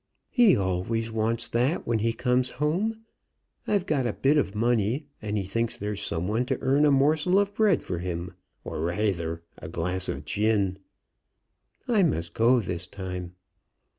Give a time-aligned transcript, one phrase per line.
[0.31, 3.01] "He always wants that when he comes home.
[3.67, 6.91] I've got a bit of money, and he thinks there's some one to earn a
[6.91, 8.33] morsel of bread for him
[8.63, 10.79] or rayther a glass of gin.
[11.87, 13.35] I must go this time."